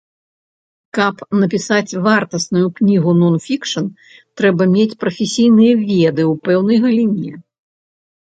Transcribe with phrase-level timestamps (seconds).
[0.97, 3.85] Каб напісаць вартасную кнігу нон-фікшн,
[4.41, 7.31] трэба мець прафесійныя веды ў пэўнай галіне.